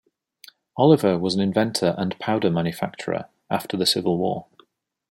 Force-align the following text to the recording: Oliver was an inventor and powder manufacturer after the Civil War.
Oliver 0.77 1.15
was 1.19 1.35
an 1.35 1.41
inventor 1.41 1.93
and 1.95 2.17
powder 2.17 2.49
manufacturer 2.49 3.29
after 3.51 3.77
the 3.77 3.85
Civil 3.85 4.17
War. 4.17 4.47